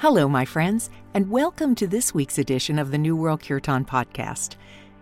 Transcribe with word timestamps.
Hello, 0.00 0.26
my 0.26 0.46
friends, 0.46 0.88
and 1.12 1.30
welcome 1.30 1.74
to 1.74 1.86
this 1.86 2.14
week's 2.14 2.38
edition 2.38 2.78
of 2.78 2.90
the 2.90 2.96
New 2.96 3.14
World 3.14 3.42
Kirtan 3.42 3.84
podcast. 3.84 4.56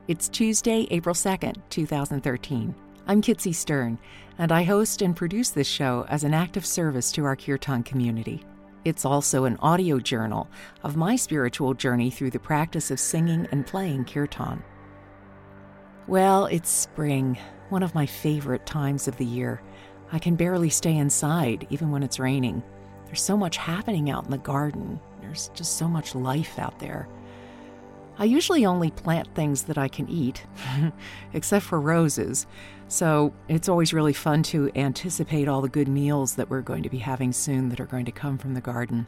It's 0.09 0.29
Tuesday, 0.29 0.88
April 0.90 1.14
2nd, 1.14 1.54
2013. 1.71 2.74
I'm 3.06 3.22
Kitsy 3.22 3.54
Stern, 3.54 3.96
and 4.38 4.50
I 4.50 4.64
host 4.64 5.00
and 5.00 5.14
produce 5.14 5.50
this 5.50 5.69
show 5.69 6.04
as 6.08 6.24
an 6.24 6.34
act 6.34 6.56
of 6.56 6.66
service 6.66 7.12
to 7.12 7.24
our 7.24 7.37
Kirtan 7.37 7.84
community. 7.84 8.42
It's 8.84 9.04
also 9.04 9.45
an 9.45 9.57
audio 9.59 10.00
journal 10.00 10.50
of 10.82 10.96
my 10.96 11.15
spiritual 11.15 11.75
journey 11.75 12.11
through 12.11 12.30
the 12.30 12.41
practice 12.41 12.91
of 12.91 12.99
singing 12.99 13.46
and 13.53 13.65
playing 13.65 14.05
Kirtan. 14.05 14.65
Well, 16.09 16.46
it's 16.46 16.71
spring, 16.71 17.39
one 17.69 17.85
of 17.85 17.95
my 17.95 18.07
favorite 18.07 18.67
times 18.67 19.07
of 19.07 19.17
the 19.17 19.25
year. 19.25 19.62
I 20.11 20.19
can 20.19 20.35
barely 20.35 20.71
stay 20.71 20.96
inside, 20.96 21.69
even 21.71 21.93
when 21.93 22.03
it's 22.03 22.19
raining. 22.19 22.65
There's 23.09 23.22
so 23.22 23.38
much 23.38 23.56
happening 23.56 24.11
out 24.11 24.27
in 24.27 24.30
the 24.30 24.36
garden. 24.36 25.00
There's 25.22 25.51
just 25.55 25.78
so 25.78 25.88
much 25.88 26.14
life 26.14 26.59
out 26.59 26.78
there. 26.78 27.09
I 28.19 28.27
usually 28.27 28.66
only 28.66 28.91
plant 28.91 29.34
things 29.34 29.62
that 29.62 29.78
I 29.78 29.88
can 29.88 30.06
eat, 30.10 30.45
except 31.33 31.64
for 31.64 31.80
roses. 31.80 32.47
So 32.88 33.33
it's 33.48 33.69
always 33.69 33.95
really 33.95 34.12
fun 34.12 34.42
to 34.45 34.70
anticipate 34.74 35.48
all 35.48 35.62
the 35.62 35.70
good 35.70 35.88
meals 35.88 36.34
that 36.34 36.50
we're 36.50 36.60
going 36.60 36.83
to 36.83 36.91
be 36.91 36.98
having 36.98 37.33
soon 37.33 37.70
that 37.70 37.80
are 37.80 37.86
going 37.86 38.05
to 38.05 38.12
come 38.12 38.36
from 38.36 38.52
the 38.52 38.60
garden. 38.60 39.06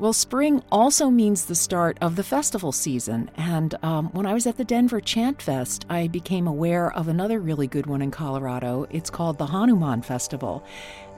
Well, 0.00 0.12
spring 0.12 0.62
also 0.70 1.10
means 1.10 1.44
the 1.44 1.56
start 1.56 1.98
of 2.00 2.14
the 2.14 2.22
festival 2.22 2.70
season. 2.70 3.32
And 3.36 3.74
um, 3.82 4.10
when 4.12 4.26
I 4.26 4.34
was 4.34 4.46
at 4.46 4.56
the 4.56 4.64
Denver 4.64 5.00
Chant 5.00 5.42
Fest, 5.42 5.86
I 5.90 6.06
became 6.06 6.46
aware 6.46 6.92
of 6.92 7.08
another 7.08 7.40
really 7.40 7.66
good 7.66 7.86
one 7.86 8.00
in 8.00 8.12
Colorado. 8.12 8.86
It's 8.90 9.10
called 9.10 9.38
the 9.38 9.46
Hanuman 9.46 10.02
Festival, 10.02 10.64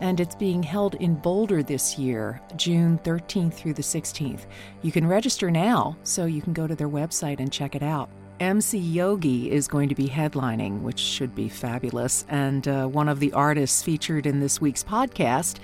and 0.01 0.19
it's 0.19 0.35
being 0.35 0.63
held 0.63 0.95
in 0.95 1.17
Boulder 1.17 1.63
this 1.63 1.99
year, 1.99 2.41
June 2.57 2.99
13th 3.05 3.53
through 3.53 3.75
the 3.75 3.83
16th. 3.83 4.47
You 4.81 4.93
can 4.93 5.07
register 5.07 5.51
now, 5.51 5.99
so 6.03 6.25
you 6.25 6.41
can 6.41 6.55
go 6.55 6.67
to 6.67 6.75
their 6.75 6.89
website 6.89 7.39
and 7.39 7.53
check 7.53 7.75
it 7.75 7.83
out. 7.83 8.09
MC 8.41 8.79
Yogi 8.79 9.51
is 9.51 9.69
going 9.69 9.91
to 9.91 9.95
be 9.95 10.09
headlining, 10.09 10.81
which 10.81 10.99
should 10.99 11.35
be 11.35 11.51
fabulous. 11.51 12.25
And 12.31 12.67
uh, 12.67 12.87
one 12.87 13.11
of 13.11 13.21
the 13.21 13.35
artists 13.35 13.83
featured 13.83 14.25
in 14.25 14.41
this 14.41 14.59
week's 14.59 14.83
podcast 14.83 15.59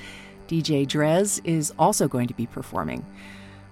DJ 0.48 0.86
Drez 0.86 1.40
is 1.44 1.72
also 1.78 2.08
going 2.08 2.28
to 2.28 2.34
be 2.34 2.46
performing. 2.46 3.04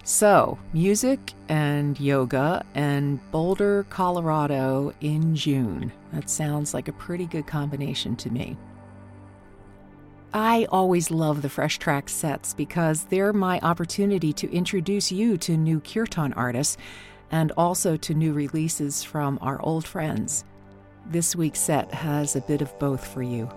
So, 0.06 0.58
music 0.74 1.32
and 1.48 1.98
yoga 1.98 2.64
and 2.74 3.18
Boulder, 3.30 3.86
Colorado 3.88 4.92
in 5.00 5.34
June. 5.34 5.92
That 6.12 6.28
sounds 6.28 6.74
like 6.74 6.88
a 6.88 6.92
pretty 6.92 7.26
good 7.26 7.46
combination 7.46 8.14
to 8.16 8.30
me. 8.30 8.56
I 10.34 10.66
always 10.70 11.10
love 11.10 11.42
the 11.42 11.48
Fresh 11.48 11.78
Track 11.78 12.08
sets 12.08 12.52
because 12.54 13.04
they're 13.04 13.32
my 13.32 13.60
opportunity 13.60 14.32
to 14.34 14.52
introduce 14.52 15.10
you 15.10 15.38
to 15.38 15.56
new 15.56 15.80
kirtan 15.80 16.32
artists 16.34 16.76
and 17.30 17.52
also 17.52 17.96
to 17.96 18.14
new 18.14 18.32
releases 18.32 19.02
from 19.02 19.38
our 19.40 19.62
old 19.62 19.86
friends. 19.86 20.44
This 21.06 21.34
week's 21.34 21.60
set 21.60 21.94
has 21.94 22.36
a 22.36 22.40
bit 22.42 22.62
of 22.62 22.78
both 22.78 23.06
for 23.06 23.22
you. 23.22 23.48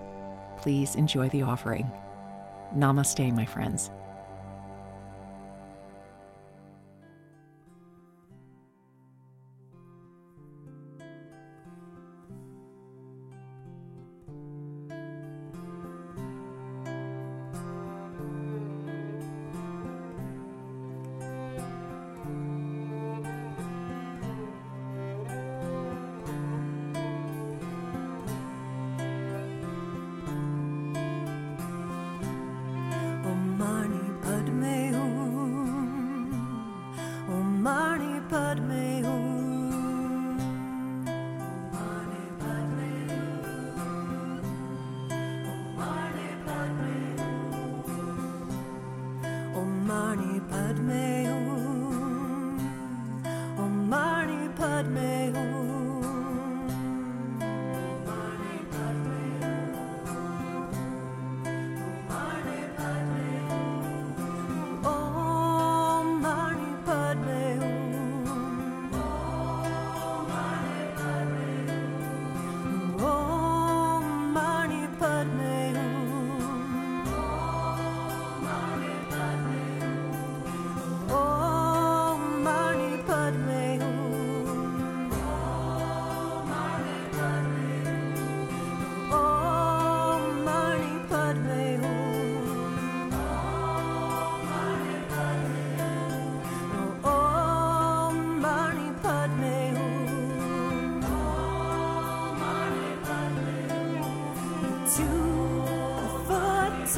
Please 0.58 0.94
enjoy 0.94 1.28
the 1.28 1.42
offering. 1.42 1.90
Namaste, 2.76 3.32
my 3.34 3.44
friends. 3.44 3.90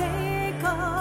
take 0.00 0.64
off. 0.64 0.99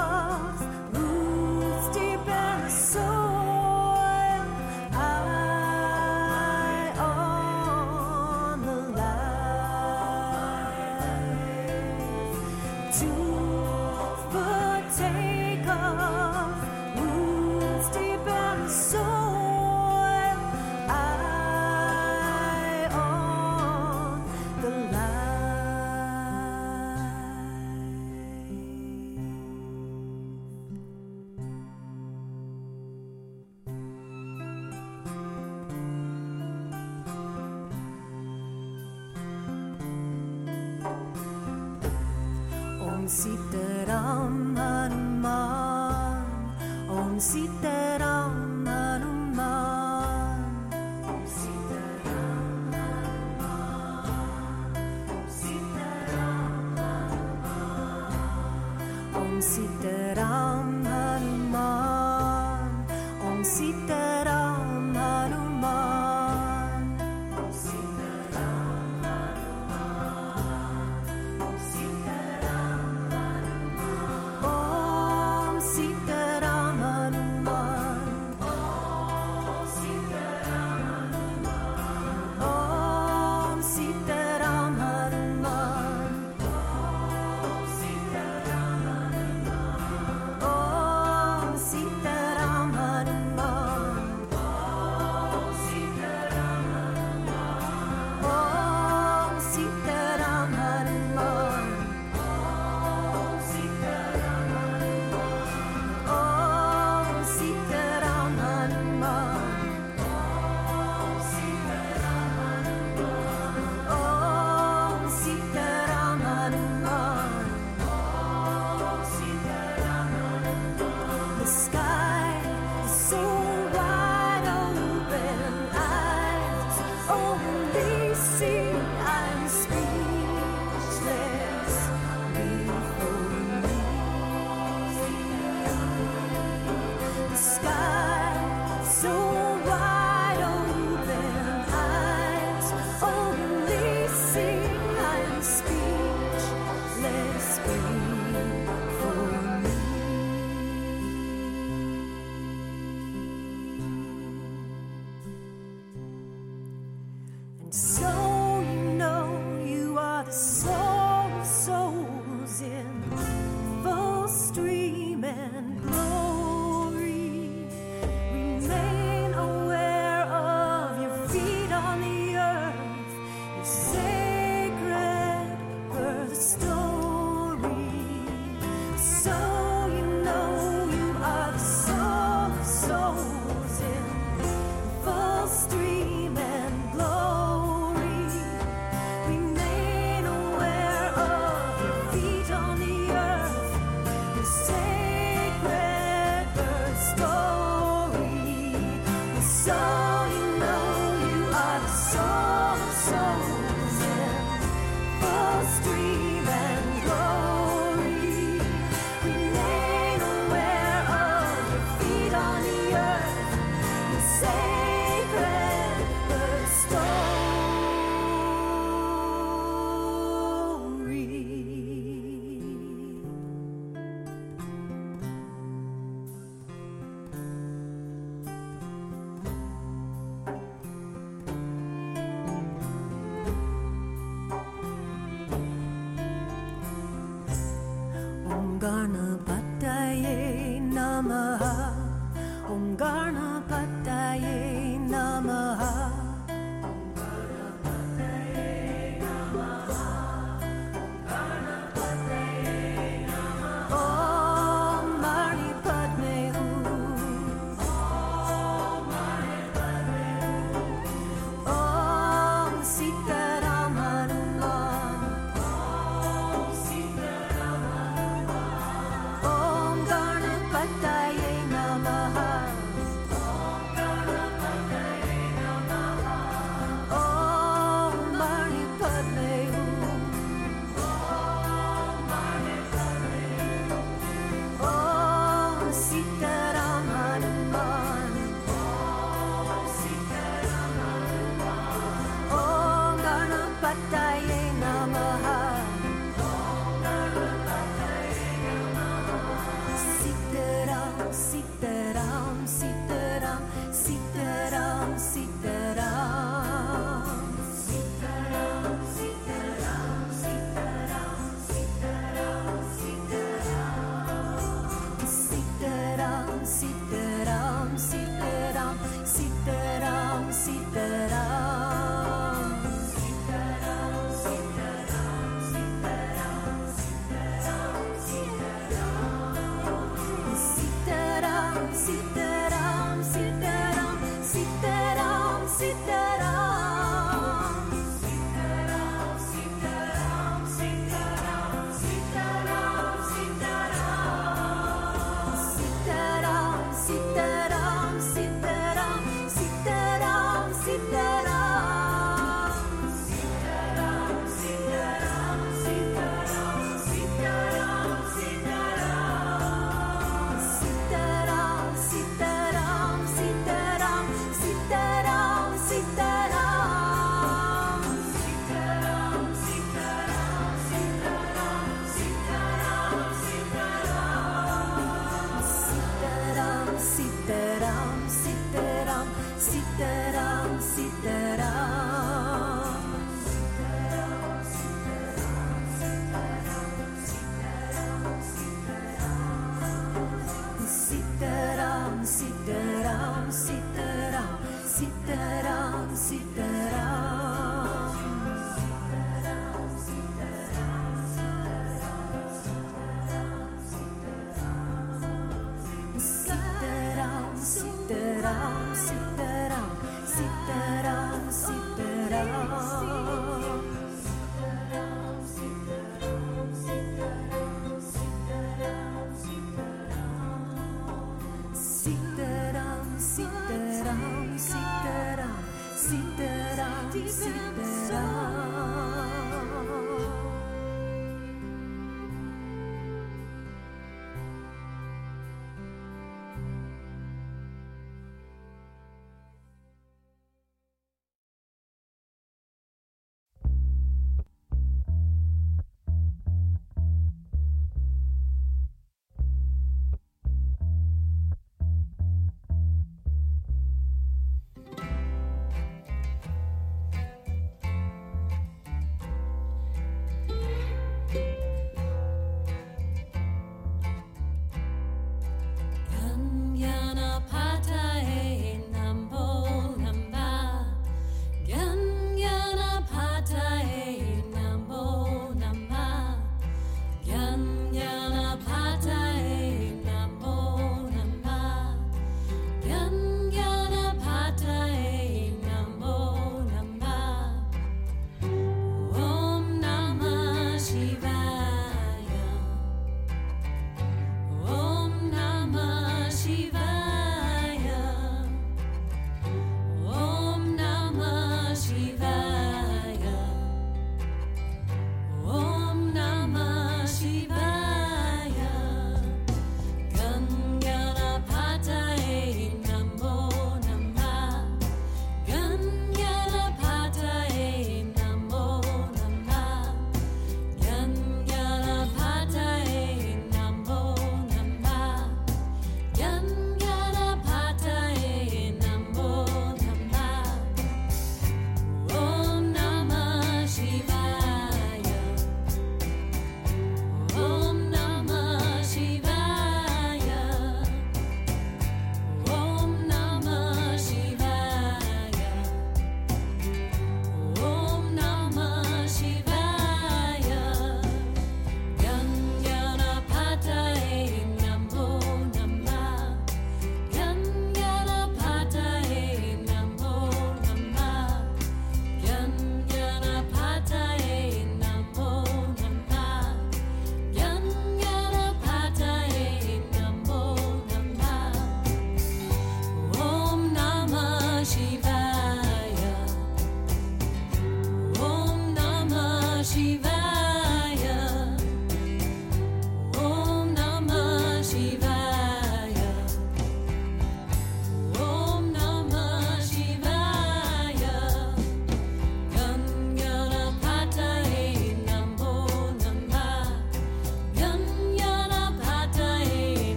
emancipará. 411.50 413.49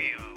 We 0.00 0.29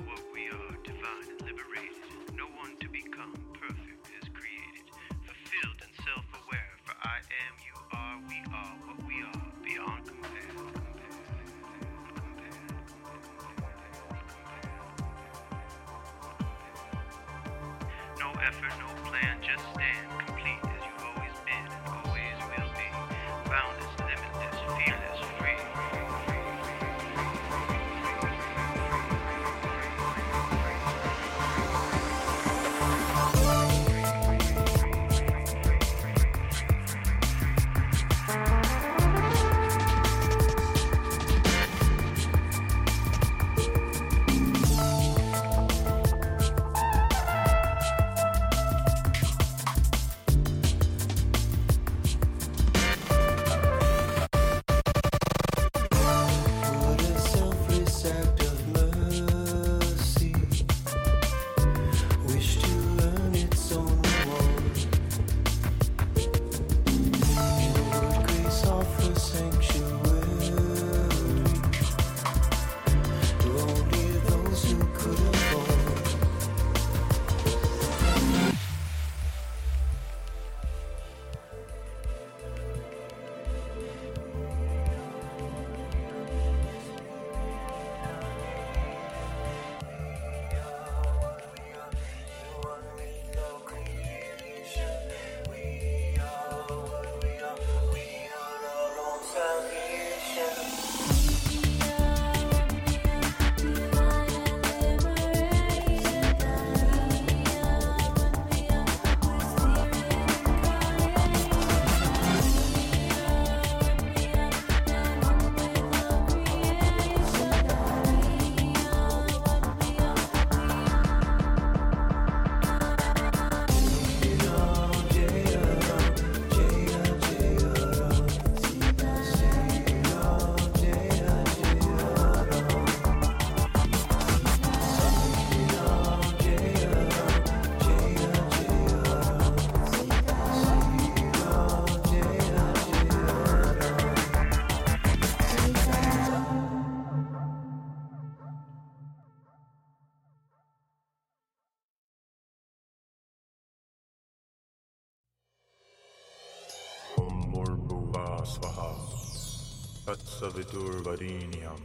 तत्सवितुर्वरेण्यं 160.44 161.78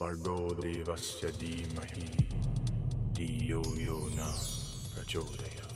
भर्गो 0.00 0.54
देवस्य 0.54 1.28
धीमहि। 1.28 2.24
धियो 3.14 3.62
यो 3.78 3.98
न 4.12 4.32
प्रचोदयात्। 4.94 5.69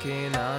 walking 0.00 0.34
out. 0.36 0.49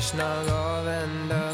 Krishna 0.00 0.42
Govinda 0.46 1.49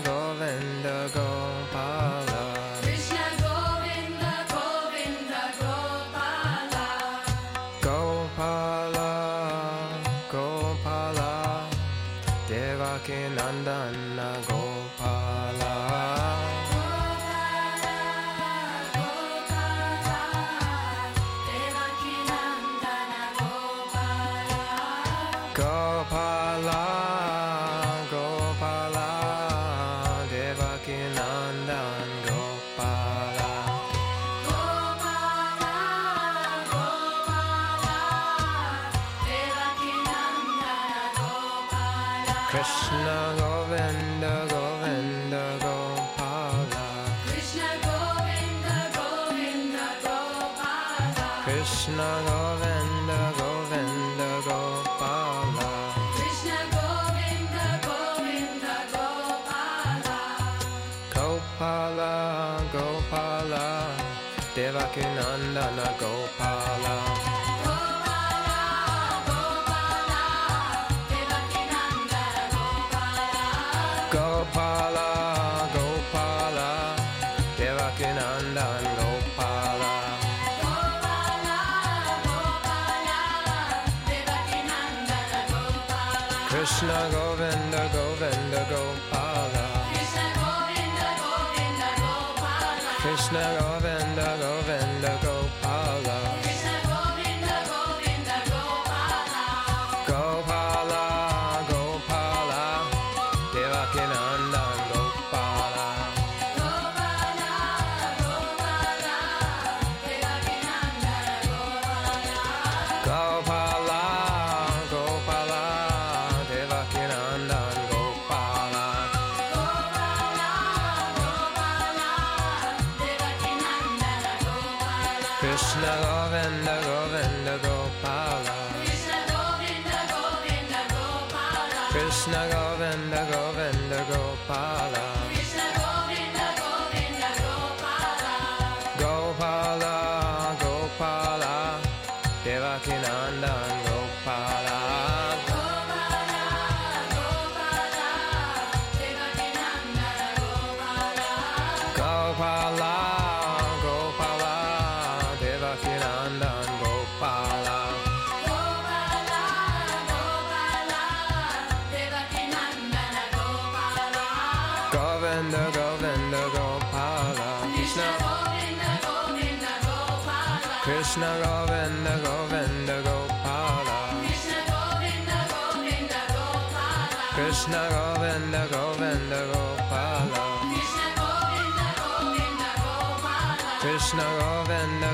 Krishna 171.17 171.41
Govinda 171.43 172.15
Govinda 172.25 172.97
Gopala. 173.01 174.01
Krishna 174.21 174.61
Govinda 174.69 175.39
Govinda 175.49 176.21
Gopala. 176.29 177.25
Krishna 177.33 177.81
Govinda 177.89 178.69
Govinda 178.71 179.41
Gopala. 179.49 180.45
Krishna 180.61 181.09
Govinda 181.17 181.89
Govinda 181.97 182.69
Gopala. 182.85 183.81
Krishna 183.81 184.27
Govinda 184.41 185.11